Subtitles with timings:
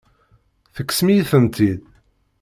[0.75, 1.81] Tekksem-iyi-tent-id.